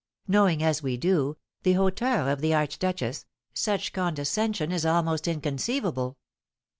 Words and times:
Knowing, 0.27 0.63
as 0.63 0.81
we 0.81 0.97
do, 0.97 1.37
the 1.61 1.73
hauteur 1.73 2.27
of 2.27 2.41
the 2.41 2.55
archduchess, 2.55 3.27
such 3.53 3.93
condescension 3.93 4.71
is 4.71 4.83
almost 4.83 5.27
inconceivable. 5.27 6.17